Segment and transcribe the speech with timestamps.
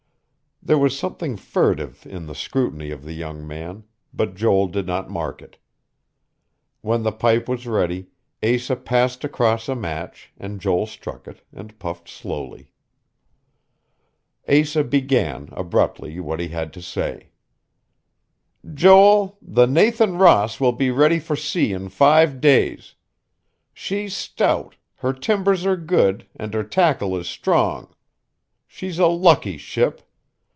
[0.63, 5.09] There was something furtive in the scrutiny of the young man, but Joel did not
[5.09, 5.57] mark it.
[6.81, 8.11] When the pipe was ready,
[8.43, 12.71] Asa passed across a match, and Joel struck it, and puffed slowly....
[14.47, 17.31] Asa began, abruptly, what he had to say.
[18.71, 22.93] "Joel, the Nathan Ross will be ready for sea in five days.
[23.73, 27.91] She's stout, her timbers are good and her tackle is strong.
[28.67, 30.03] She's a lucky ship.